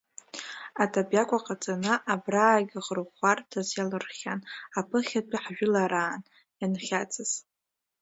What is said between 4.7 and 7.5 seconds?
аԥыхьатәи ҳжәылараан ианхьаҵыз…